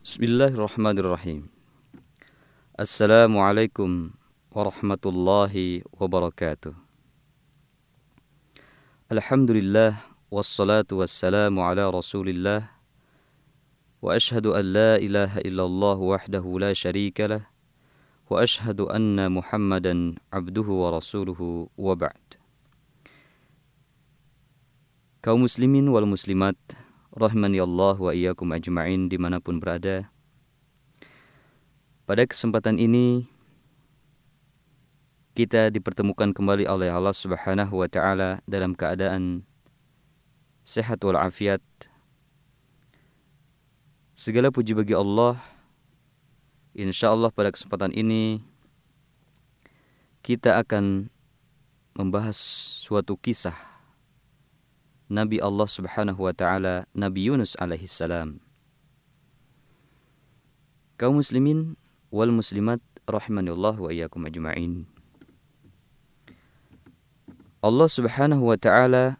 [0.00, 1.52] Bismillahirrahmanirrahim.
[2.72, 4.16] Assalamualaikum
[4.48, 6.72] warahmatullahi wabarakatuh.
[9.12, 10.00] Alhamdulillah
[10.32, 12.72] wassalatu wassalamu ala Rasulillah
[14.00, 17.42] wa ashhadu an la ilaha illallah wahdahu la syarika lah
[18.32, 22.40] wa ashhadu anna Muhammadan abduhu wa rasuluhu wa ba'd.
[25.20, 26.56] Kaum muslimin wal muslimat
[27.10, 30.06] rahimani Allah wa iyyakum ajma'in di mana pun berada.
[32.06, 33.26] Pada kesempatan ini
[35.34, 39.46] kita dipertemukan kembali oleh Allah Subhanahu wa taala dalam keadaan
[40.66, 41.62] sehat wal afiat.
[44.18, 45.38] Segala puji bagi Allah.
[46.70, 48.42] Insya Allah pada kesempatan ini
[50.22, 51.10] kita akan
[51.98, 52.38] membahas
[52.86, 53.69] suatu kisah
[55.10, 58.38] Nabi Allah Subhanahu wa taala Nabi Yunus alaihi salam.
[60.94, 61.74] Kaum muslimin
[62.14, 62.78] wal muslimat
[63.10, 64.86] rahimanillah wa iyyakum ajma'in.
[67.58, 69.18] Allah Subhanahu wa taala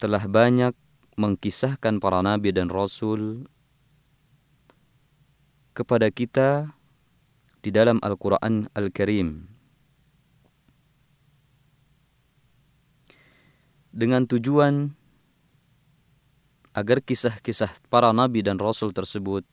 [0.00, 0.72] telah banyak
[1.20, 3.48] mengkisahkan para nabi dan rasul
[5.76, 6.72] kepada kita
[7.60, 9.55] di dalam Al-Qur'an Al-Karim.
[13.96, 14.92] Dengan tujuan
[16.76, 19.48] agar kisah-kisah para nabi dan rasul tersebut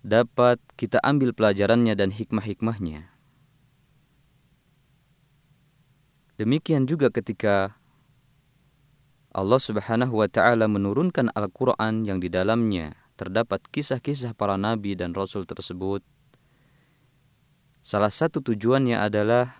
[0.00, 3.12] dapat kita ambil pelajarannya dan hikmah-hikmahnya.
[6.40, 7.76] Demikian juga ketika
[9.36, 15.44] Allah Subhanahu wa taala menurunkan Al-Qur'an yang di dalamnya terdapat kisah-kisah para nabi dan rasul
[15.44, 16.00] tersebut.
[17.84, 19.52] Salah satu tujuannya adalah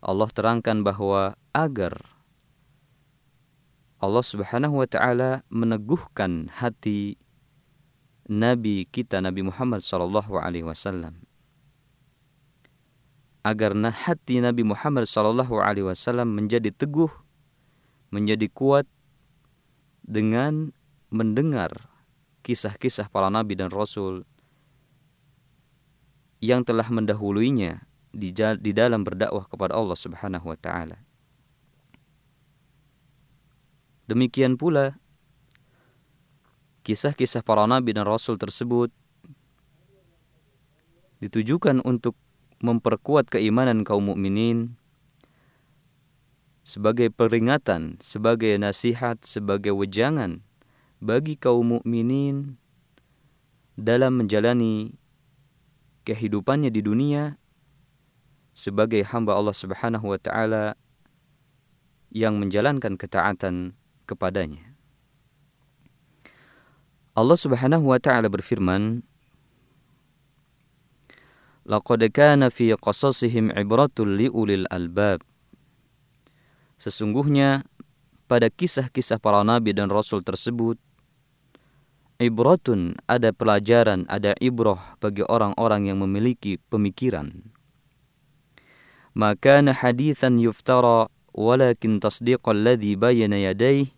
[0.00, 2.17] Allah terangkan bahwa agar
[3.98, 7.18] Allah Subhanahu wa taala meneguhkan hati
[8.30, 11.24] nabi kita Nabi Muhammad sallallahu alaihi wasallam
[13.42, 17.10] agar hati Nabi Muhammad sallallahu alaihi wasallam menjadi teguh
[18.14, 18.86] menjadi kuat
[20.04, 20.70] dengan
[21.08, 21.88] mendengar
[22.44, 24.24] kisah-kisah para nabi dan rasul
[26.38, 27.82] yang telah mendahuluinya
[28.14, 31.07] di, di dalam berdakwah kepada Allah Subhanahu wa taala.
[34.08, 34.96] Demikian pula
[36.88, 38.88] kisah-kisah para nabi dan rasul tersebut
[41.20, 42.16] ditujukan untuk
[42.64, 44.80] memperkuat keimanan kaum mukminin
[46.64, 50.40] sebagai peringatan, sebagai nasihat, sebagai wejangan
[51.04, 52.56] bagi kaum mukminin
[53.76, 54.96] dalam menjalani
[56.08, 57.36] kehidupannya di dunia
[58.56, 60.74] sebagai hamba Allah Subhanahu wa taala
[62.10, 63.76] yang menjalankan ketaatan
[64.08, 64.64] kepadanya.
[67.12, 69.04] Allah Subhanahu wa taala berfirman,
[71.68, 75.20] "Laqad kana fi qasasihim ibratul liulil albab."
[76.80, 77.66] Sesungguhnya
[78.30, 80.78] pada kisah-kisah para nabi dan rasul tersebut
[82.22, 87.50] ibratun ada pelajaran, ada ibrah bagi orang-orang yang memiliki pemikiran.
[89.18, 93.97] Maka hadithan yuftara walakin tasdiqal ladzi bayna yadayhi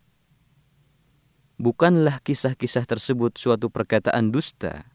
[1.61, 4.89] bukanlah kisah-kisah tersebut suatu perkataan dusta.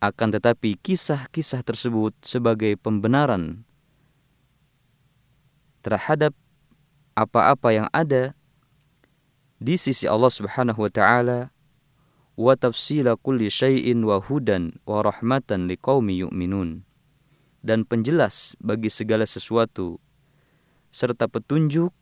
[0.00, 3.68] Akan tetapi kisah-kisah tersebut sebagai pembenaran
[5.84, 6.32] terhadap
[7.12, 8.32] apa-apa yang ada
[9.60, 11.52] di sisi Allah Subhanahu wa taala
[12.34, 13.52] wa tafsila kulli
[14.00, 16.82] wa hudan wa rahmatan liqaumi yu'minun
[17.64, 20.00] dan penjelas bagi segala sesuatu
[20.88, 21.92] serta petunjuk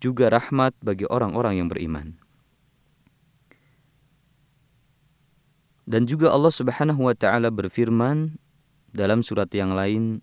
[0.00, 2.19] juga rahmat bagi orang-orang yang beriman.
[5.90, 8.38] Dan juga Allah Subhanahu wa taala berfirman
[8.94, 10.22] dalam surat yang lain,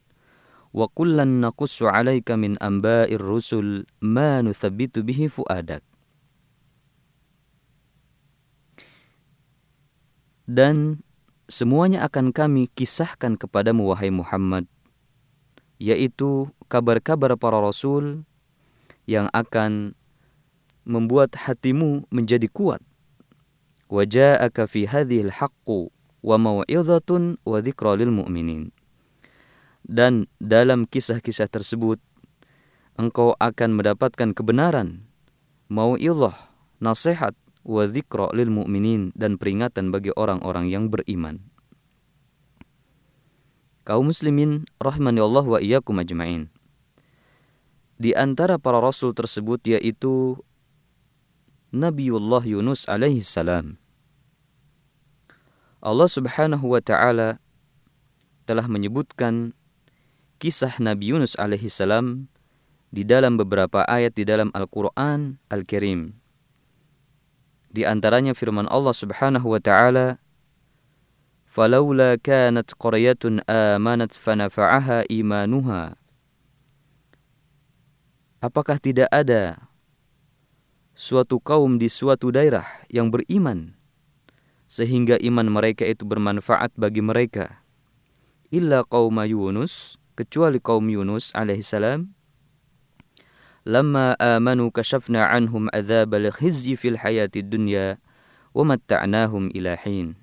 [0.71, 5.83] "Wa kullan naqussu 'alaika min amba'ir rusul ma nuthabbitu bihi fuadak."
[10.47, 11.03] Dan
[11.51, 14.71] semuanya akan kami kisahkan kepadamu wahai Muhammad
[15.75, 18.23] yaitu kabar-kabar para rasul
[19.03, 19.93] yang akan
[20.87, 22.79] membuat hatimu menjadi kuat
[23.92, 25.68] وجاءك في هذه الحق
[26.22, 27.10] وموعظة
[27.44, 28.62] وذكرى للمؤمنين
[29.82, 31.98] dan dalam kisah-kisah tersebut
[32.94, 35.04] engkau akan mendapatkan kebenaran
[35.66, 37.34] mau'ilah nasihat
[37.66, 41.42] wa dzikra lil mu'minin dan peringatan bagi orang-orang yang beriman
[43.82, 46.46] kaum muslimin rahimani Allah wa iyyakum ajmain
[47.98, 50.38] di antara para rasul tersebut yaitu
[51.76, 53.80] Nabiullah Yunus alaihi salam.
[55.82, 57.40] Allah Subhanahu wa taala
[58.44, 59.56] telah menyebutkan
[60.36, 62.28] kisah Nabi Yunus alaihi salam
[62.92, 66.18] di dalam beberapa ayat di dalam Al-Qur'an Al-Karim.
[67.72, 70.22] Di antaranya firman Allah Subhanahu wa taala
[71.52, 75.82] فلولا كانت قرية آمنت فنفعها إيمانها
[78.42, 79.65] Apakah tidak ada
[80.97, 83.77] suatu kaum di suatu daerah yang beriman
[84.65, 87.63] sehingga iman mereka itu bermanfaat bagi mereka.
[88.49, 92.11] Illa qaum Yunus kecuali kaum Yunus alaihissalam
[93.61, 98.01] lamma amanu kashafna anhum adzab al-khizyi fil hayati dunya
[98.51, 100.17] wa matta'nahum ila hin.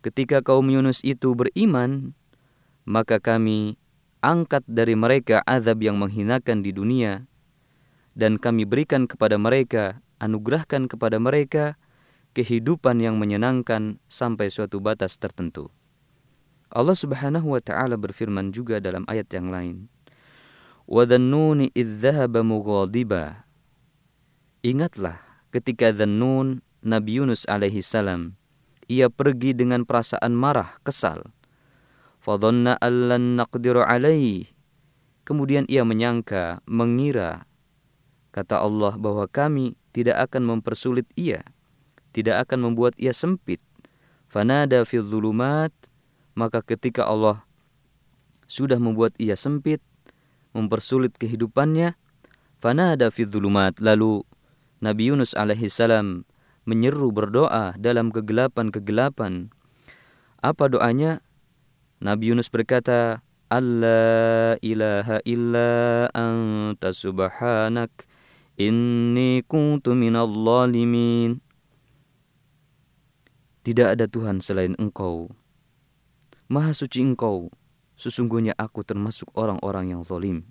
[0.00, 2.14] Ketika kaum Yunus itu beriman,
[2.86, 3.76] maka kami
[4.22, 7.27] angkat dari mereka azab yang menghinakan di dunia,
[8.18, 11.78] dan kami berikan kepada mereka, anugerahkan kepada mereka
[12.34, 15.70] kehidupan yang menyenangkan sampai suatu batas tertentu.
[16.68, 19.86] Allah Subhanahu wa taala berfirman juga dalam ayat yang lain.
[20.90, 22.04] Wa dhannuni idh
[22.42, 23.46] mughadiba.
[24.66, 25.22] Ingatlah
[25.54, 28.34] ketika Dhannun Nabi Yunus alaihi salam
[28.88, 31.28] ia pergi dengan perasaan marah, kesal.
[32.24, 34.48] Fadhanna allan naqdiru alaihi.
[35.28, 37.47] Kemudian ia menyangka, mengira
[38.38, 41.42] kata Allah bahwa kami tidak akan mempersulit ia,
[42.14, 43.58] tidak akan membuat ia sempit.
[44.30, 45.74] Fanada fil zulumat,
[46.38, 47.42] maka ketika Allah
[48.46, 49.82] sudah membuat ia sempit,
[50.54, 51.98] mempersulit kehidupannya,
[52.62, 54.22] fanada fil zulumat, lalu
[54.78, 56.22] Nabi Yunus alaihi salam
[56.62, 59.50] menyeru berdoa dalam kegelapan-kegelapan.
[60.38, 61.26] Apa doanya?
[61.98, 68.07] Nabi Yunus berkata, Allah ilaha illa anta subhanak
[68.58, 70.28] inni kuntu minal.
[73.62, 75.30] Tidak ada Tuhan selain engkau.
[76.48, 77.52] Maha suci engkau,
[77.94, 80.48] sesungguhnya aku termasuk orang-orang yang zalim.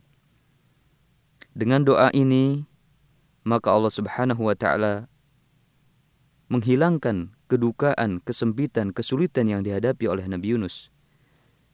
[1.58, 2.70] Dengan doa ini,
[3.42, 5.10] maka Allah Subhanahu wa taala
[6.54, 10.94] menghilangkan kedukaan, kesempitan, kesulitan yang dihadapi oleh Nabi Yunus.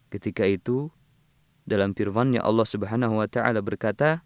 [0.07, 0.88] Ketika itu,
[1.68, 4.24] dalam firman-Nya Allah Subhanahu wa taala berkata,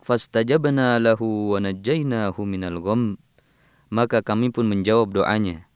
[0.00, 3.20] "Fastajabna lahu wa najjaynahu minal gham."
[3.90, 5.66] Maka kami pun menjawab doanya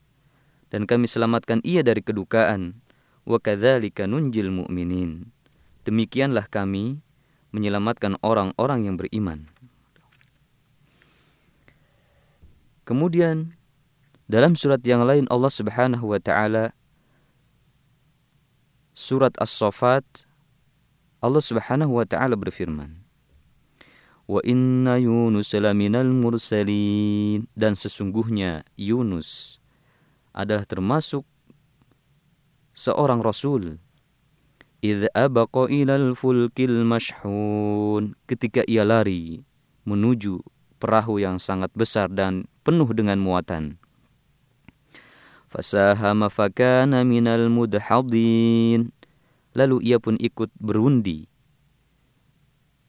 [0.74, 2.82] dan kami selamatkan ia dari kedukaan.
[3.22, 5.30] Wa kadzalika nunjil mu'minin.
[5.86, 6.98] Demikianlah kami
[7.54, 9.46] menyelamatkan orang-orang yang beriman.
[12.84, 13.54] Kemudian
[14.26, 16.74] dalam surat yang lain Allah Subhanahu wa taala
[18.92, 20.26] surat As-Saffat
[21.22, 23.03] Allah Subhanahu wa taala berfirman
[24.24, 29.60] Wa inna Yunus laminal mursalin dan sesungguhnya Yunus
[30.32, 31.28] adalah termasuk
[32.72, 33.76] seorang rasul
[34.80, 39.44] idh abaqa ilal fulkil mashhun ketika ia lari
[39.84, 40.40] menuju
[40.80, 43.76] perahu yang sangat besar dan penuh dengan muatan
[45.54, 48.90] Fasahama fakana minal mudhadin.
[49.54, 51.30] Lalu ia pun ikut berundi.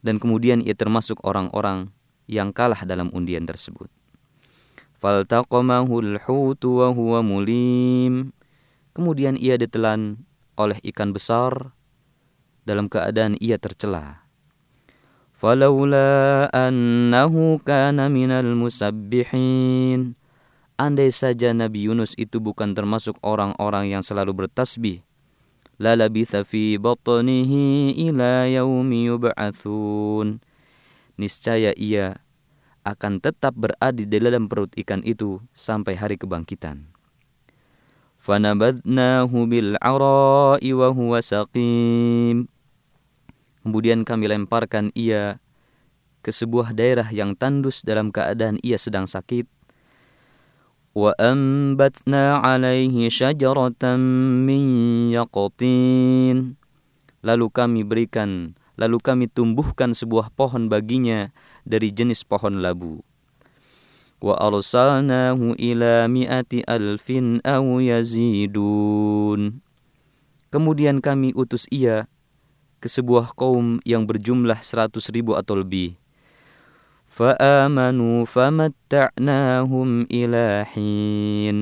[0.06, 1.90] Dan kemudian ia termasuk orang-orang
[2.30, 3.90] yang kalah dalam undian tersebut.
[5.02, 8.30] Faltaqamahul hutu wa huwa mulim.
[8.94, 10.22] Kemudian ia ditelan
[10.62, 11.74] oleh ikan besar
[12.70, 14.22] dalam keadaan ia tercela.
[15.34, 20.16] Falaula annahu kana minal musabbihin
[20.76, 25.05] Andai saja Nabi Yunus itu bukan termasuk orang-orang yang selalu bertasbih,
[25.80, 30.40] lalabitha fi batnihi ila yaumi yub'atsun.
[31.16, 32.20] Niscaya ia
[32.86, 36.92] akan tetap berada di dalam perut ikan itu sampai hari kebangkitan.
[38.22, 42.50] Fanabadnahu bil ara'i wa huwa saqim.
[43.66, 45.42] Kemudian kami lemparkan ia
[46.26, 49.55] ke sebuah daerah yang tandus dalam keadaan ia sedang sakit
[50.95, 53.85] وأنبتنا عليه شجرة
[54.47, 54.63] من
[55.15, 56.39] يقطين
[57.21, 61.29] Lalu kami berikan, lalu kami tumbuhkan sebuah pohon baginya
[61.69, 63.05] dari jenis pohon labu.
[64.25, 69.61] Wa arsalnahu ila mi'ati alfin aw yazidun.
[70.49, 72.09] Kemudian kami utus ia
[72.81, 76.01] ke sebuah kaum yang berjumlah seratus ribu atau lebih.
[77.15, 81.59] فآمنوا فمتعناهم إلى حين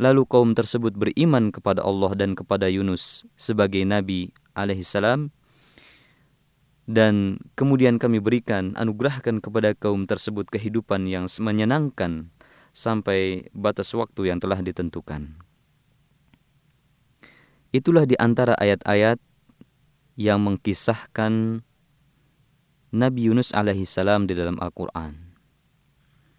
[0.00, 5.28] Lalu kaum tersebut beriman kepada Allah dan kepada Yunus sebagai nabi alaihissalam
[6.88, 12.32] dan kemudian kami berikan anugerahkan kepada kaum tersebut kehidupan yang menyenangkan
[12.72, 15.36] sampai batas waktu yang telah ditentukan.
[17.70, 19.20] Itulah di antara ayat-ayat
[20.16, 21.60] yang mengkisahkan
[22.93, 25.37] Nabi Yunus alaihi salam di dalam Al-Quran.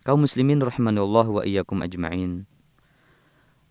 [0.07, 2.47] Kaum muslimin rahimanullah wa iyyakum ajma'in.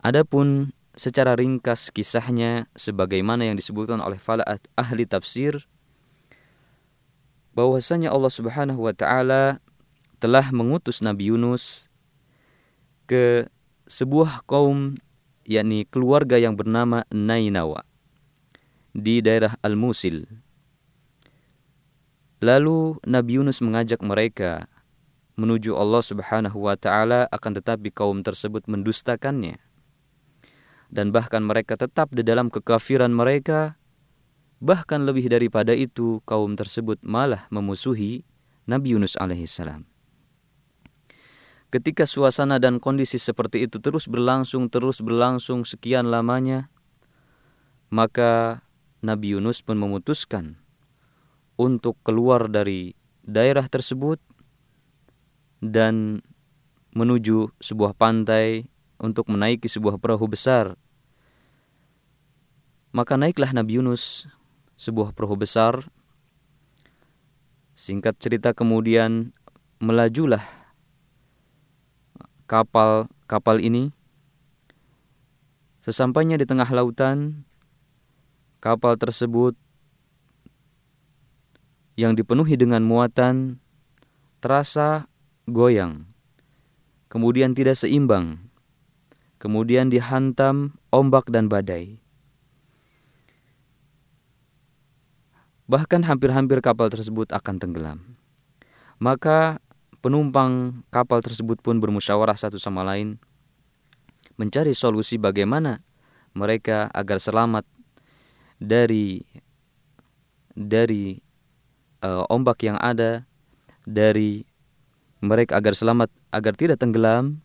[0.04, 4.44] Adapun secara ringkas kisahnya sebagaimana yang disebutkan oleh para
[4.76, 5.68] ahli tafsir
[7.56, 9.64] bahwasanya Allah Subhanahu wa taala
[10.20, 11.88] telah mengutus Nabi Yunus
[13.08, 13.48] ke
[13.88, 15.00] sebuah kaum
[15.46, 17.86] yakni keluarga yang bernama Nainawa
[18.96, 20.45] di daerah Al-Musil.
[22.46, 24.70] Lalu Nabi Yunus mengajak mereka
[25.34, 29.58] menuju Allah Subhanahu wa taala akan tetapi kaum tersebut mendustakannya.
[30.94, 33.82] Dan bahkan mereka tetap di dalam kekafiran mereka
[34.64, 38.24] Bahkan lebih daripada itu, kaum tersebut malah memusuhi
[38.66, 39.84] Nabi Yunus alaihissalam.
[41.70, 46.72] Ketika suasana dan kondisi seperti itu terus berlangsung, terus berlangsung sekian lamanya,
[47.92, 48.64] maka
[49.04, 50.58] Nabi Yunus pun memutuskan
[51.56, 54.20] untuk keluar dari daerah tersebut
[55.64, 56.22] dan
[56.96, 58.68] menuju sebuah pantai
[59.00, 60.80] untuk menaiki sebuah perahu besar.
[62.96, 64.30] Maka naiklah Nabi Yunus
[64.80, 65.84] sebuah perahu besar.
[67.76, 69.36] Singkat cerita kemudian
[69.84, 70.44] melajulah
[72.48, 73.92] kapal kapal ini.
[75.84, 77.46] Sesampainya di tengah lautan,
[78.64, 79.54] kapal tersebut
[81.96, 83.60] yang dipenuhi dengan muatan
[84.44, 85.08] terasa
[85.48, 86.08] goyang,
[87.08, 88.52] kemudian tidak seimbang,
[89.40, 92.04] kemudian dihantam ombak dan badai.
[95.66, 98.00] Bahkan hampir-hampir kapal tersebut akan tenggelam.
[99.02, 99.58] Maka
[100.06, 103.18] penumpang kapal tersebut pun bermusyawarah satu sama lain
[104.38, 105.82] mencari solusi bagaimana
[106.38, 107.66] mereka agar selamat
[108.62, 109.26] dari
[110.54, 111.25] dari
[112.06, 113.26] uh, ombak yang ada
[113.90, 114.46] dari
[115.26, 117.42] mereka agar selamat agar tidak tenggelam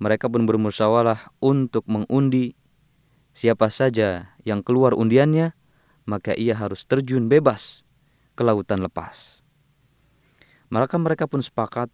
[0.00, 2.56] mereka pun bermusyawarah untuk mengundi
[3.36, 5.52] siapa saja yang keluar undiannya
[6.08, 7.84] maka ia harus terjun bebas
[8.38, 9.42] ke lautan lepas.
[10.70, 11.90] Maka mereka pun sepakat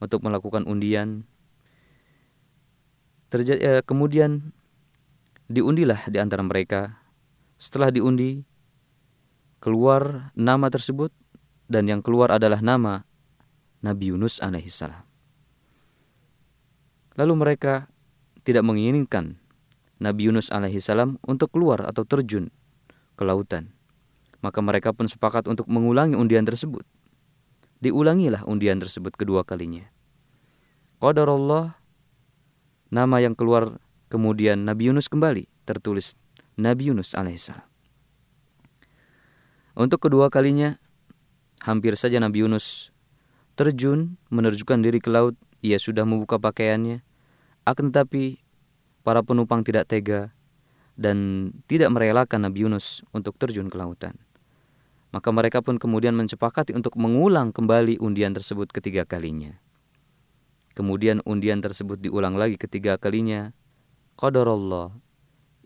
[0.00, 1.28] untuk melakukan undian.
[3.28, 4.52] Terjadi, eh, kemudian
[5.48, 7.00] diundilah di antara mereka.
[7.56, 8.44] Setelah diundi,
[9.62, 11.14] keluar nama tersebut
[11.70, 13.06] dan yang keluar adalah nama
[13.78, 15.06] Nabi Yunus alaihissalam.
[17.14, 17.86] Lalu mereka
[18.42, 19.38] tidak menginginkan
[20.02, 22.50] Nabi Yunus alaihissalam untuk keluar atau terjun
[23.14, 23.70] ke lautan.
[24.42, 26.82] Maka mereka pun sepakat untuk mengulangi undian tersebut.
[27.78, 29.86] Diulangilah undian tersebut kedua kalinya.
[30.98, 31.78] Qadar Allah,
[32.90, 33.78] nama yang keluar
[34.10, 36.18] kemudian Nabi Yunus kembali, tertulis
[36.58, 37.71] Nabi Yunus alaihissalam.
[39.72, 40.76] Untuk kedua kalinya,
[41.64, 42.92] hampir saja Nabi Yunus
[43.56, 45.32] terjun menerjukan diri ke laut,
[45.64, 47.00] ia sudah membuka pakaiannya,
[47.64, 48.42] akan tetapi
[49.00, 50.34] para penumpang tidak tega
[50.98, 54.18] dan tidak merelakan Nabi Yunus untuk terjun ke lautan.
[55.12, 59.56] Maka mereka pun kemudian mencepakati untuk mengulang kembali undian tersebut ketiga kalinya.
[60.72, 63.52] Kemudian undian tersebut diulang lagi ketiga kalinya.
[64.16, 64.96] Qadarullah.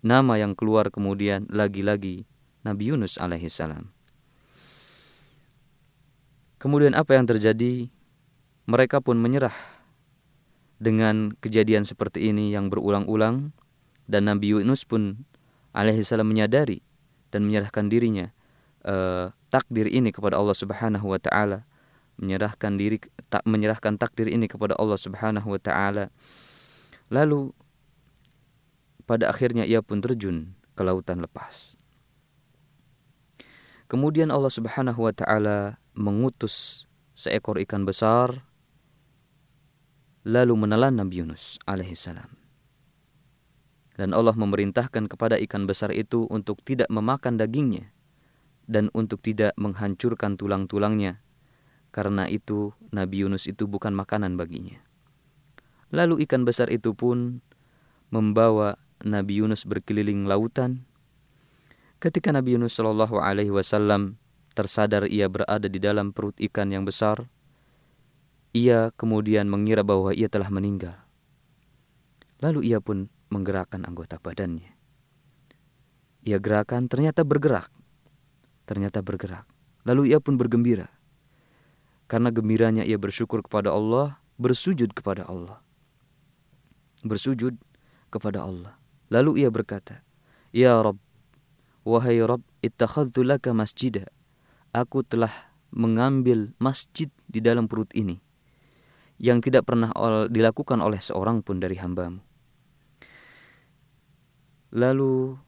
[0.02, 2.26] Nama yang keluar kemudian lagi-lagi
[2.66, 3.95] Nabi Yunus alaihissalam.
[6.56, 7.92] Kemudian apa yang terjadi?
[8.66, 9.54] Mereka pun menyerah
[10.76, 13.54] dengan kejadian seperti ini yang berulang-ulang
[14.10, 15.24] dan Nabi Yunus pun
[15.72, 16.82] alaihissalam menyadari
[17.30, 18.32] dan menyerahkan dirinya
[18.82, 21.68] uh, takdir ini kepada Allah Subhanahu wa taala.
[22.16, 22.96] Menyerahkan diri
[23.28, 26.08] tak menyerahkan takdir ini kepada Allah Subhanahu wa taala.
[27.12, 27.52] Lalu
[29.04, 31.76] pada akhirnya ia pun terjun ke lautan lepas.
[33.86, 36.84] Kemudian Allah Subhanahu wa taala mengutus
[37.16, 38.44] seekor ikan besar
[40.22, 42.46] lalu menelan Nabi Yunus alaihissalam
[43.96, 47.96] dan Allah memerintahkan kepada ikan besar itu untuk tidak memakan dagingnya
[48.68, 51.24] dan untuk tidak menghancurkan tulang-tulangnya.
[51.94, 54.76] Karena itu Nabi Yunus itu bukan makanan baginya.
[55.94, 57.40] Lalu ikan besar itu pun
[58.12, 60.84] membawa Nabi Yunus berkeliling lautan.
[61.96, 64.20] Ketika Nabi Yunus Shallallahu Alaihi Wasallam
[64.56, 67.28] tersadar ia berada di dalam perut ikan yang besar,
[68.56, 70.96] ia kemudian mengira bahwa ia telah meninggal.
[72.40, 74.72] Lalu ia pun menggerakkan anggota badannya.
[76.24, 77.68] Ia gerakan ternyata bergerak.
[78.64, 79.44] Ternyata bergerak.
[79.84, 80.88] Lalu ia pun bergembira.
[82.08, 85.60] Karena gembiranya ia bersyukur kepada Allah, bersujud kepada Allah.
[87.04, 87.60] Bersujud
[88.08, 88.74] kepada Allah.
[89.12, 90.02] Lalu ia berkata,
[90.50, 90.98] Ya Rabb,
[91.86, 94.10] wahai Rabb, ittakhadtu laka masjidah.
[94.76, 95.32] Aku telah
[95.72, 98.20] mengambil masjid di dalam perut ini
[99.16, 99.88] yang tidak pernah
[100.28, 102.20] dilakukan oleh seorang pun dari hambamu.
[104.76, 105.40] Lalu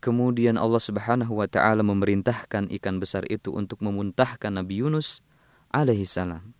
[0.00, 5.20] Kemudian Allah Subhanahu wa taala memerintahkan ikan besar itu untuk memuntahkan Nabi Yunus
[5.68, 6.56] alaihi salam.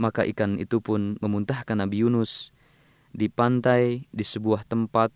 [0.00, 2.56] Maka ikan itu pun memuntahkan Nabi Yunus
[3.12, 5.12] di pantai di sebuah tempat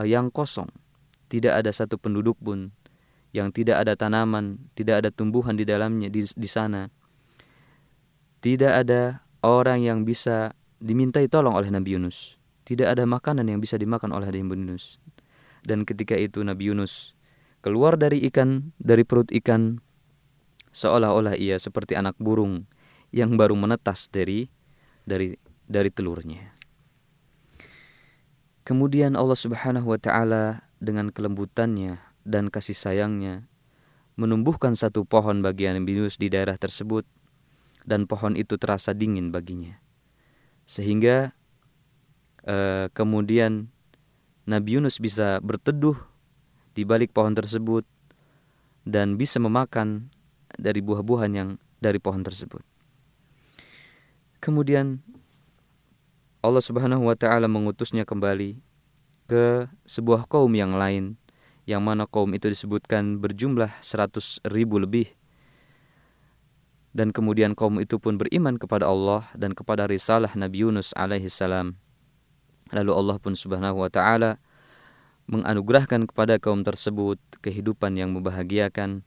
[0.00, 0.72] uh, yang kosong.
[1.28, 2.72] Tidak ada satu penduduk pun
[3.32, 6.88] yang tidak ada tanaman, tidak ada tumbuhan di dalamnya di, di sana.
[8.38, 12.38] Tidak ada orang yang bisa dimintai tolong oleh Nabi Yunus.
[12.64, 15.02] Tidak ada makanan yang bisa dimakan oleh Nabi Yunus.
[15.66, 17.18] Dan ketika itu Nabi Yunus
[17.60, 19.82] keluar dari ikan, dari perut ikan,
[20.70, 22.70] seolah-olah ia seperti anak burung
[23.10, 24.48] yang baru menetas dari
[25.08, 25.34] dari
[25.68, 26.54] dari telurnya.
[28.68, 33.48] Kemudian Allah Subhanahu wa taala dengan kelembutannya dan kasih sayangnya
[34.20, 37.08] menumbuhkan satu pohon bagi Nabi Yunus di daerah tersebut
[37.88, 39.80] dan pohon itu terasa dingin baginya.
[40.68, 41.32] Sehingga
[42.44, 43.72] uh, kemudian
[44.44, 45.96] Nabi Yunus bisa berteduh
[46.76, 47.88] di balik pohon tersebut
[48.84, 50.12] dan bisa memakan
[50.60, 51.48] dari buah-buahan yang
[51.80, 52.60] dari pohon tersebut.
[54.44, 55.00] Kemudian
[56.44, 58.60] Allah Subhanahu wa taala mengutusnya kembali
[59.28, 61.18] ke sebuah kaum yang lain
[61.68, 65.12] yang mana kaum itu disebutkan berjumlah seratus ribu lebih.
[66.96, 71.76] Dan kemudian kaum itu pun beriman kepada Allah dan kepada risalah Nabi Yunus alaihi salam.
[72.72, 74.40] Lalu Allah pun subhanahu wa ta'ala
[75.28, 79.04] menganugerahkan kepada kaum tersebut kehidupan yang membahagiakan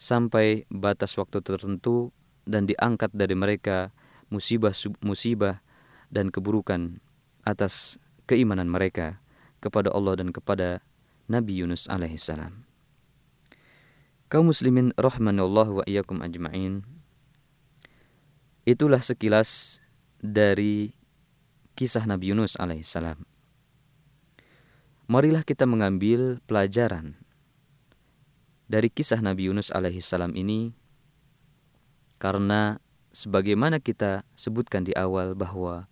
[0.00, 2.08] sampai batas waktu tertentu
[2.48, 3.92] dan diangkat dari mereka
[4.32, 5.60] musibah-musibah
[6.08, 7.04] dan keburukan
[7.44, 9.20] atas keimanan mereka
[9.60, 10.80] kepada Allah dan kepada
[11.32, 12.52] Nabi Yunus alaihissalam.
[14.28, 16.84] Kaum muslimin rahmanallah wa iyyakum ajma'in.
[18.68, 19.80] Itulah sekilas
[20.20, 20.92] dari
[21.72, 23.24] kisah Nabi Yunus alaihissalam.
[25.08, 27.16] Marilah kita mengambil pelajaran
[28.68, 30.76] dari kisah Nabi Yunus alaihissalam ini
[32.20, 32.76] karena
[33.12, 35.88] sebagaimana kita sebutkan di awal bahwa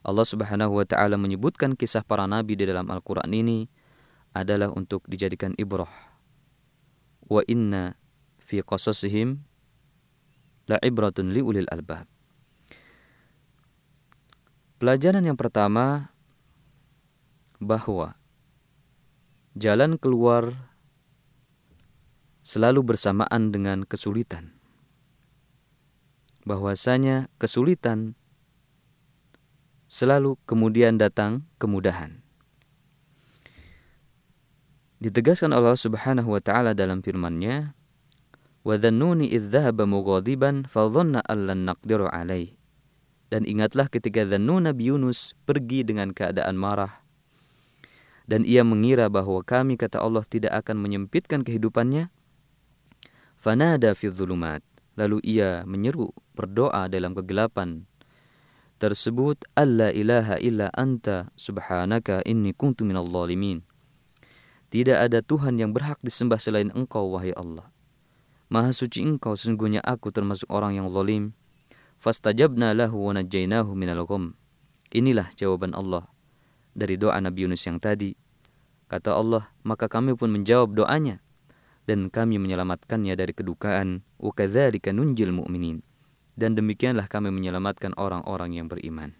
[0.00, 3.68] Allah Subhanahu wa taala menyebutkan kisah para nabi di dalam Al-Qur'an ini
[4.34, 5.90] adalah untuk dijadikan ibrah.
[7.26, 7.94] Wa inna
[8.42, 9.42] fi qasasihim
[10.70, 12.06] la ibratun li ulil albab.
[14.80, 16.14] Pelajaran yang pertama
[17.60, 18.16] bahwa
[19.52, 20.56] jalan keluar
[22.40, 24.56] selalu bersamaan dengan kesulitan.
[26.48, 28.16] Bahwasanya kesulitan
[29.90, 32.19] selalu kemudian datang kemudahan.
[35.00, 37.72] Ditegaskan Allah Subhanahu wa taala dalam firman-Nya,
[38.60, 39.32] "Wa dhannuni
[39.88, 42.60] mughadiban fa dhanna naqdiru alaihi."
[43.32, 47.00] Dan ingatlah ketika Zannun Nabi Yunus pergi dengan keadaan marah.
[48.26, 52.10] Dan ia mengira bahwa kami kata Allah tidak akan menyempitkan kehidupannya.
[53.38, 54.60] Fanada fi dhulumat.
[54.98, 57.88] Lalu ia menyeru berdoa dalam kegelapan
[58.82, 63.69] tersebut alla ilaha illa anta subhanaka inni kuntu minal zalimin.
[64.70, 67.74] Tidak ada Tuhan yang berhak disembah selain Engkau wahai Allah.
[68.46, 71.34] Maha suci Engkau sesungguhnya aku termasuk orang yang zalim.
[71.98, 74.38] Fastajabna lahu wa najjaynahu minal gham.
[74.94, 76.06] Inilah jawaban Allah
[76.74, 78.14] dari doa Nabi Yunus yang tadi.
[78.90, 81.22] Kata Allah, maka kami pun menjawab doanya
[81.90, 84.06] dan kami menyelamatkannya dari kedukaan.
[84.22, 85.82] Wa nunjil mu'minin.
[86.38, 89.18] Dan demikianlah kami menyelamatkan orang-orang yang beriman.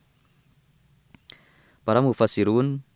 [1.83, 2.87] Para mufassirun,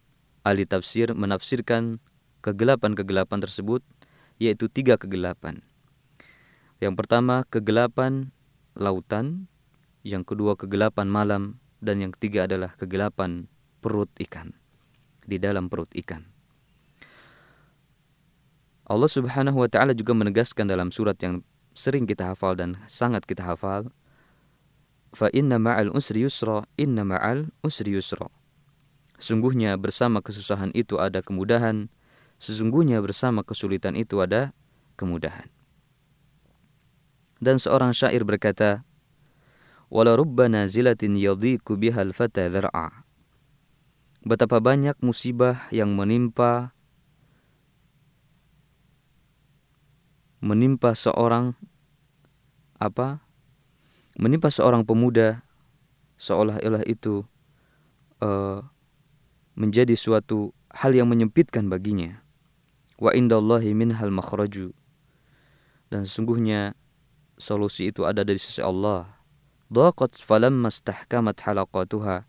[0.47, 1.99] ahli tafsir menafsirkan
[2.45, 3.81] kegelapan-kegelapan tersebut
[4.37, 5.65] yaitu tiga kegelapan.
[6.83, 8.35] Yang pertama, kegelapan
[8.77, 9.49] lautan,
[10.05, 13.49] yang kedua kegelapan malam, dan yang ketiga adalah kegelapan
[13.81, 14.53] perut ikan,
[15.25, 16.29] di dalam perut ikan.
[18.85, 21.41] Allah Subhanahu wa taala juga menegaskan dalam surat yang
[21.73, 23.89] sering kita hafal dan sangat kita hafal,
[25.17, 28.29] fa inna ma'al usri yusra, inna ma'al usri yusra.
[29.17, 31.89] Sungguhnya bersama kesusahan itu ada kemudahan,
[32.42, 34.55] sesungguhnya bersama kesulitan itu ada
[34.94, 35.49] kemudahan.
[37.42, 38.87] Dan seorang syair berkata,
[41.14, 41.77] yadhiku
[42.16, 43.05] fata dhar'a.
[44.25, 46.73] Betapa banyak musibah yang menimpa
[50.40, 51.53] menimpa seorang
[52.81, 53.20] apa?
[54.16, 55.44] Menimpa seorang pemuda
[56.16, 57.29] seolah-olah itu
[58.25, 58.64] uh,
[59.53, 62.24] menjadi suatu hal yang menyempitkan baginya.
[62.99, 64.71] Wa indallahi minhal makhraju.
[65.91, 66.79] Dan sesungguhnya
[67.39, 69.19] solusi itu ada dari sisi Allah.
[69.71, 72.27] Dhaqat falamma istahkamat halaqatuha.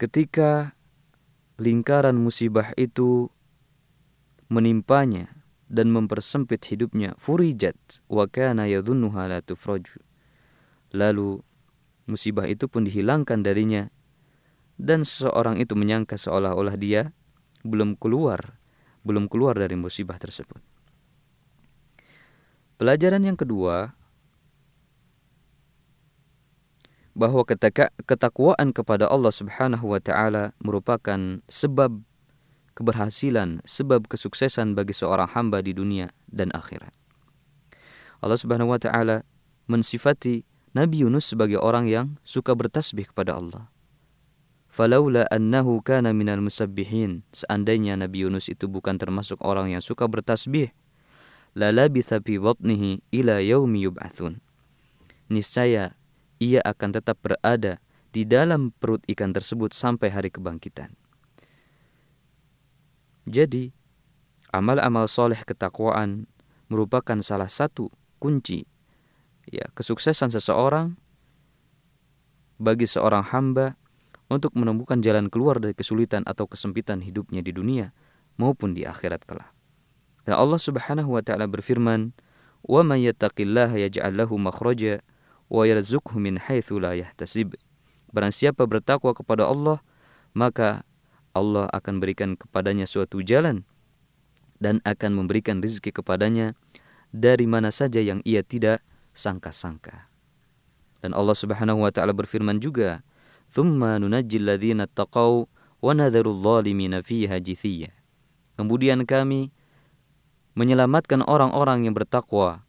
[0.00, 0.74] Ketika
[1.62, 3.30] lingkaran musibah itu
[4.50, 5.30] menimpanya
[5.72, 7.78] dan mempersempit hidupnya furijat
[8.10, 9.96] wa kana yadhunnuha la tufraju
[10.92, 11.40] lalu
[12.04, 13.88] musibah itu pun dihilangkan darinya
[14.76, 17.16] dan seseorang itu menyangka seolah-olah dia
[17.64, 18.60] belum keluar
[19.02, 20.58] belum keluar dari musibah tersebut
[22.82, 23.94] pelajaran yang kedua
[27.12, 27.44] bahwa
[28.08, 32.00] ketakwaan kepada Allah Subhanahu wa taala merupakan sebab
[32.72, 36.92] keberhasilan, sebab kesuksesan bagi seorang hamba di dunia dan akhirat.
[38.24, 39.28] Allah Subhanahu wa taala
[39.68, 43.68] mensifati Nabi Yunus sebagai orang yang suka bertasbih kepada Allah.
[44.72, 47.28] Falaula annahu kana minal musabbihin.
[47.36, 50.72] Seandainya Nabi Yunus itu bukan termasuk orang yang suka bertasbih,
[51.52, 54.40] la labitha fi batnihi ila yaumi yub'atsun.
[55.28, 55.92] Niscaya
[56.40, 57.84] ia akan tetap berada
[58.16, 60.96] di dalam perut ikan tersebut sampai hari kebangkitan.
[63.28, 63.76] Jadi,
[64.56, 66.24] amal-amal soleh ketakwaan
[66.72, 68.64] merupakan salah satu kunci
[69.52, 70.96] ya kesuksesan seseorang
[72.56, 73.76] bagi seorang hamba
[74.32, 77.92] untuk menemukan jalan keluar dari kesulitan atau kesempitan hidupnya di dunia
[78.40, 79.52] maupun di akhirat kelak.
[80.24, 82.16] Dan Allah Subhanahu wa taala berfirman,
[82.64, 85.04] "Wa may yattaqillaha yaj'al lahu makhraja
[85.52, 87.58] wa yarzuqhu min haitsu la yahtasib."
[88.14, 89.84] Barang siapa bertakwa kepada Allah,
[90.32, 90.86] maka
[91.36, 93.64] Allah akan berikan kepadanya suatu jalan
[94.62, 96.54] dan akan memberikan rezeki kepadanya
[97.10, 98.80] dari mana saja yang ia tidak
[99.12, 100.08] sangka-sangka.
[101.02, 103.02] Dan Allah Subhanahu wa taala berfirman juga,
[108.56, 109.52] Kemudian kami
[110.56, 112.64] menyelamatkan orang-orang yang bertakwa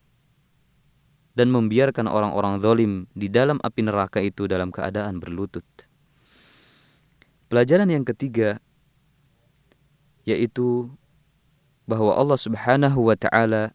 [1.40, 5.64] dan membiarkan orang-orang zalim di dalam api neraka itu dalam keadaan berlutut.
[7.48, 8.60] Pelajaran yang ketiga
[10.28, 10.92] yaitu
[11.88, 13.72] bahwa Allah Subhanahu wa taala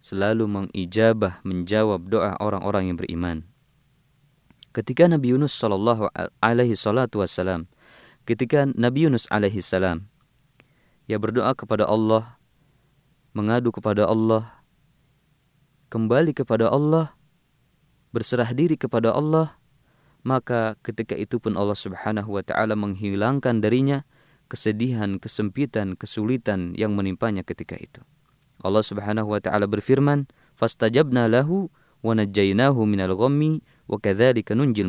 [0.00, 3.51] selalu mengijabah menjawab doa orang-orang yang beriman.
[4.72, 6.08] Ketika Nabi Yunus sallallahu
[6.40, 7.68] alaihi salatu wasalam,
[8.24, 10.08] ketika Nabi Yunus alaihi salam
[11.04, 12.40] ia berdoa kepada Allah,
[13.36, 14.64] mengadu kepada Allah,
[15.92, 17.12] kembali kepada Allah,
[18.16, 19.60] berserah diri kepada Allah,
[20.24, 24.08] maka ketika itu pun Allah Subhanahu wa taala menghilangkan darinya
[24.48, 28.00] kesedihan, kesempitan, kesulitan yang menimpanya ketika itu.
[28.64, 31.68] Allah Subhanahu wa taala berfirman, "Fastajabna lahu
[32.00, 33.60] wa najjaynahu minal ghammi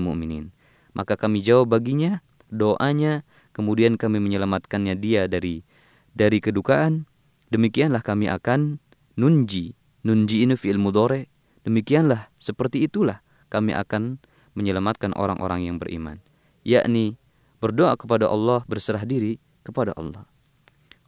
[0.01, 0.53] mu'minin."
[0.93, 2.21] Maka kami jawab baginya
[2.53, 5.65] doanya, kemudian kami menyelamatkannya dia dari
[6.13, 7.09] dari kedukaan.
[7.49, 8.77] Demikianlah kami akan
[9.17, 9.73] nunji.
[10.05, 11.29] Nunji ini fi'il mudhari.
[11.63, 14.19] Demikianlah seperti itulah kami akan
[14.53, 16.21] menyelamatkan orang-orang yang beriman,
[16.61, 17.17] yakni
[17.57, 20.27] berdoa kepada Allah, berserah diri kepada Allah.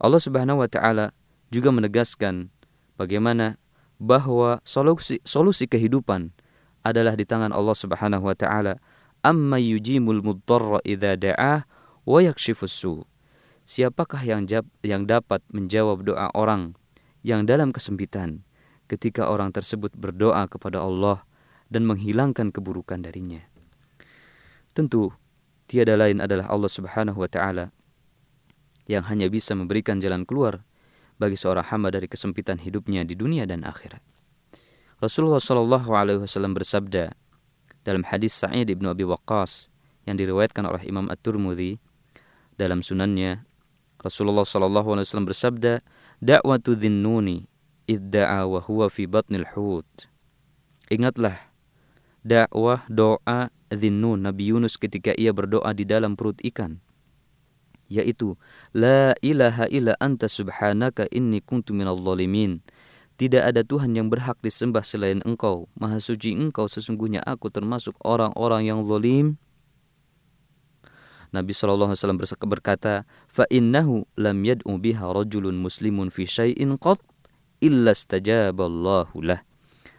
[0.00, 1.12] Allah Subhanahu wa taala
[1.52, 2.50] juga menegaskan
[2.96, 3.60] bagaimana
[3.96, 6.32] bahwa solusi solusi kehidupan
[6.90, 8.78] adalah di tangan Allah Subhanahu wa taala.
[9.26, 11.66] Amma yujimul muddarra idza da'ah
[12.06, 13.02] wa yakshifus su.
[13.66, 14.46] Siapakah yang
[14.86, 16.78] yang dapat menjawab doa orang
[17.26, 18.46] yang dalam kesempitan
[18.86, 21.26] ketika orang tersebut berdoa kepada Allah
[21.66, 23.42] dan menghilangkan keburukan darinya.
[24.70, 25.10] Tentu
[25.66, 27.74] tiada lain adalah Allah Subhanahu wa taala
[28.86, 30.62] yang hanya bisa memberikan jalan keluar
[31.18, 34.15] bagi seorang hamba dari kesempitan hidupnya di dunia dan akhirat.
[34.96, 37.12] Rasulullah Shallallahu alaihi wasallam bersabda
[37.84, 39.68] dalam hadis Sa'id ibnu Abi Waqqas
[40.08, 41.76] yang diriwayatkan oleh Imam At-Tirmidzi
[42.56, 43.44] dalam sunannya
[44.00, 45.84] Rasulullah Shallallahu alaihi wasallam bersabda
[46.24, 47.44] da'watu dhinnuni
[47.84, 50.08] idda'a wa huwa fi batnil hut.
[50.88, 51.44] Ingatlah
[52.24, 56.80] dakwah doa Zinnun Nabi Yunus ketika ia berdoa di dalam perut ikan
[57.86, 58.34] yaitu
[58.74, 62.58] la ilaha illa anta subhanaka inni kuntu minal zalimin
[63.21, 65.69] tidak ada Tuhan yang berhak disembah selain Engkau.
[65.77, 69.37] Maha suci Engkau, sesungguhnya aku termasuk orang-orang yang zalim.
[71.31, 71.95] Nabi SAW
[72.43, 73.87] berkata, فَإِنَّهُ
[74.19, 76.99] لَمْ يَدْعُ بِهَا رَجُلٌ مُسْلِمٌ فِي شَيْءٍ قَطْ
[77.63, 79.39] إِلَّا اسْتَجَابَ اللَّهُ لَهُ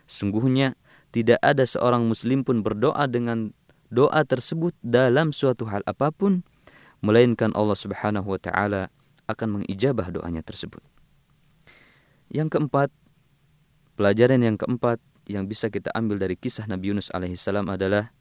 [0.04, 0.76] Sungguhnya
[1.08, 3.56] tidak ada seorang muslim pun berdoa dengan
[3.88, 6.44] doa tersebut dalam suatu hal apapun
[7.04, 8.88] melainkan Allah Subhanahu wa taala
[9.28, 10.80] akan mengijabah doanya tersebut.
[12.32, 12.88] Yang keempat,
[13.97, 18.13] Pelajaran yang keempat yang bisa kita ambil dari kisah Nabi Yunus alaihissalam adalah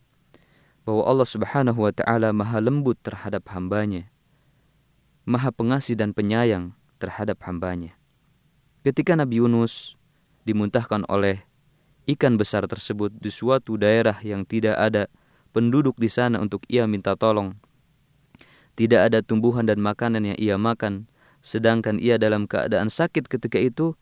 [0.88, 4.08] bahwa Allah Subhanahu wa taala Maha lembut terhadap hambanya.
[5.28, 7.92] Maha pengasih dan penyayang terhadap hambanya.
[8.88, 10.00] Ketika Nabi Yunus
[10.48, 11.44] dimuntahkan oleh
[12.08, 15.12] ikan besar tersebut di suatu daerah yang tidak ada
[15.52, 17.52] penduduk di sana untuk ia minta tolong.
[18.80, 21.04] Tidak ada tumbuhan dan makanan yang ia makan,
[21.44, 23.92] sedangkan ia dalam keadaan sakit ketika itu,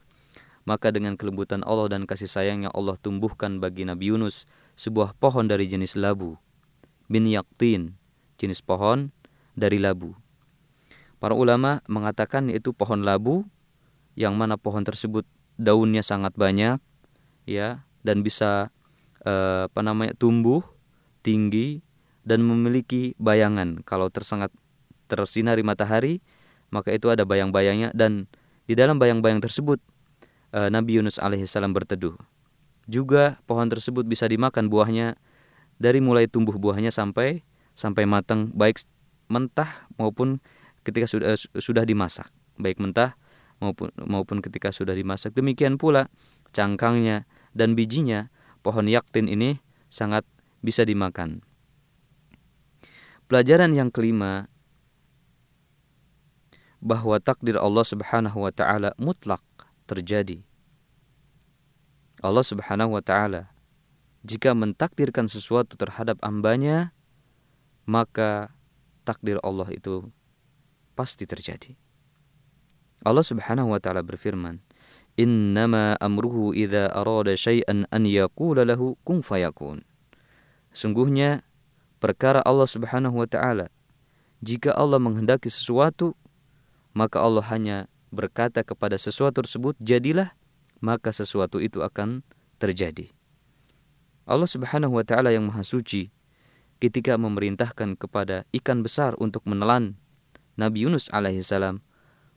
[0.64, 5.68] maka dengan kelembutan Allah dan kasih sayangnya Allah tumbuhkan bagi Nabi Yunus sebuah pohon dari
[5.68, 6.40] jenis labu.
[7.06, 8.00] Bin yaktin,
[8.40, 9.12] jenis pohon
[9.54, 10.16] dari labu.
[11.20, 13.44] Para ulama mengatakan itu pohon labu
[14.16, 15.24] yang mana pohon tersebut
[15.56, 16.80] daunnya sangat banyak
[17.46, 18.72] ya dan bisa
[19.24, 20.64] eh, apa namanya tumbuh
[21.24, 21.80] tinggi
[22.24, 24.50] dan memiliki bayangan kalau tersengat
[25.08, 26.24] tersinari matahari
[26.72, 28.26] maka itu ada bayang-bayangnya dan
[28.64, 29.78] di dalam bayang-bayang tersebut
[30.54, 32.14] uh, Nabi Yunus alaihissalam berteduh.
[32.86, 35.18] Juga pohon tersebut bisa dimakan buahnya
[35.82, 37.42] dari mulai tumbuh buahnya sampai
[37.74, 38.86] sampai matang baik
[39.26, 40.38] mentah maupun
[40.86, 43.18] ketika sudah sudah dimasak, baik mentah
[43.58, 45.34] maupun maupun ketika sudah dimasak.
[45.34, 46.06] Demikian pula
[46.54, 48.30] cangkangnya dan bijinya
[48.62, 49.58] pohon yaktin ini
[49.90, 50.22] sangat
[50.62, 51.42] bisa dimakan.
[53.24, 54.46] Pelajaran yang kelima
[56.84, 59.40] bahwa takdir Allah Subhanahu wa taala mutlak
[59.84, 60.40] terjadi.
[62.24, 63.52] Allah Subhanahu wa taala
[64.24, 66.96] jika mentakdirkan sesuatu terhadap hambanya,
[67.84, 68.56] maka
[69.04, 70.08] takdir Allah itu
[70.96, 71.76] pasti terjadi.
[73.04, 74.64] Allah Subhanahu wa taala berfirman,
[75.20, 79.84] "Innama amruhu idza arada syai'an an yaqula lahu kun fayakun."
[80.72, 81.44] Sungguhnya
[82.00, 83.68] perkara Allah Subhanahu wa taala
[84.40, 86.16] jika Allah menghendaki sesuatu
[86.96, 90.32] maka Allah hanya berkata kepada sesuatu tersebut, jadilah,
[90.78, 92.22] maka sesuatu itu akan
[92.62, 93.10] terjadi.
[94.24, 96.08] Allah Subhanahu wa taala yang Maha Suci
[96.80, 100.00] ketika memerintahkan kepada ikan besar untuk menelan
[100.56, 101.84] Nabi Yunus alaihissalam,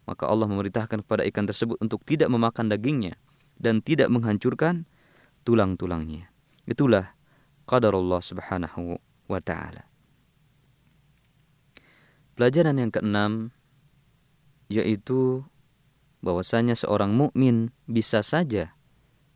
[0.04, 3.16] maka Allah memerintahkan kepada ikan tersebut untuk tidak memakan dagingnya
[3.60, 4.88] dan tidak menghancurkan
[5.48, 6.32] tulang-tulangnya.
[6.68, 7.16] Itulah
[7.68, 9.88] qadar Allah Subhanahu wa taala.
[12.36, 13.52] Pelajaran yang keenam
[14.68, 15.44] yaitu
[16.28, 18.76] bahwasanya seorang mukmin bisa saja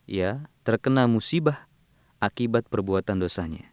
[0.04, 1.71] ya terkena musibah
[2.19, 3.71] akibat perbuatan dosanya.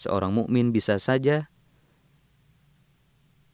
[0.00, 1.52] Seorang mukmin bisa saja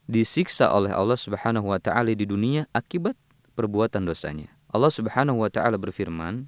[0.07, 3.19] disiksa oleh Allah Subhanahu wa taala di dunia akibat
[3.59, 4.55] perbuatan dosanya.
[4.71, 6.47] Allah Subhanahu wa taala berfirman,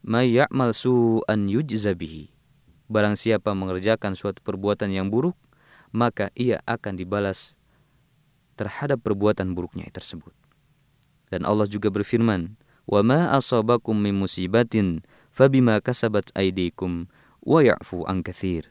[0.00, 2.32] "May ya'mal su'an yujza bihi."
[2.88, 5.36] Barang siapa mengerjakan suatu perbuatan yang buruk,
[5.92, 7.58] maka ia akan dibalas
[8.56, 10.41] terhadap perbuatan buruknya tersebut.
[11.32, 15.00] Dan Allah juga berfirman, "Wa ma asabakum min musibatin
[15.32, 17.08] fabima kasabat aydikum
[17.40, 18.68] wa ya'fu an katsir."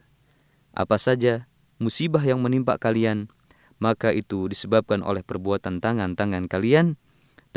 [0.77, 1.49] Apa saja
[1.81, 3.33] musibah yang menimpa kalian,
[3.81, 7.01] maka itu disebabkan oleh perbuatan tangan-tangan kalian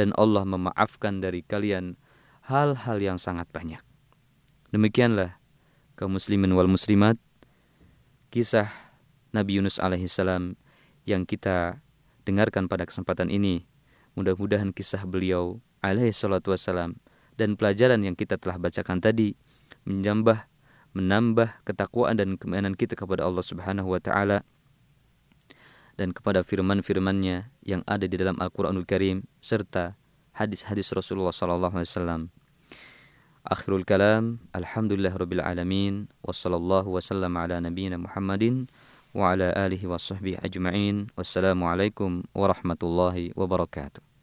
[0.01, 2.01] dan Allah memaafkan dari kalian
[2.49, 3.85] hal-hal yang sangat banyak.
[4.73, 5.37] Demikianlah
[6.01, 7.21] kaum muslimin wal muslimat
[8.33, 8.73] kisah
[9.31, 10.59] Nabi Yunus alaihissalam
[11.05, 11.85] yang kita
[12.25, 13.69] dengarkan pada kesempatan ini
[14.15, 16.95] Mudah-mudahan kisah beliau alaihi salatu wassalam
[17.35, 19.35] dan pelajaran yang kita telah bacakan tadi
[19.85, 20.47] menjambah
[20.95, 24.47] menambah ketakwaan dan keimanan kita kepada Allah Subhanahu wa taala
[25.99, 29.99] dan kepada firman-firmannya yang ada di dalam Al-Qur'anul Karim serta
[30.35, 32.23] hadis-hadis Rasulullah sallallahu alaihi wasallam.
[33.45, 38.71] Akhirul kalam, alhamdulillah rabbil alamin, wasallam ala nabiyyina Muhammadin
[39.15, 41.07] وعلى آله وصحبه أجمعين.
[41.19, 44.14] والسلام عليكم ورحمة الله وبركاته.